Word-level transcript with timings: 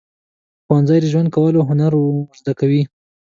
ښوونځی 0.65 0.97
د 1.01 1.05
ژوند 1.11 1.29
کولو 1.35 1.59
هنر 1.69 1.91
ورزده 1.99 2.53
کوي. 2.59 2.81